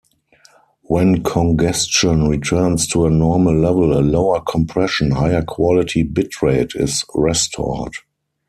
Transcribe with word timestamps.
When 0.81 1.21
congestion 1.21 2.27
returns 2.27 2.87
to 2.87 3.05
a 3.05 3.11
normal 3.11 3.53
level, 3.55 3.93
a 3.95 4.01
lower-compression, 4.01 5.11
higher-quality 5.11 6.05
bitrate 6.05 6.75
is 6.75 7.05
restored. 7.13 7.93